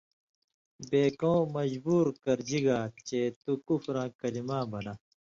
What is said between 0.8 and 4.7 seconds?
بے کؤں مجبُور کرژِگا چے تُو کُفراں کلیۡماں